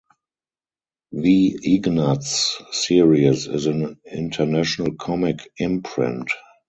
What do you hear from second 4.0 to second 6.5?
international comic imprint.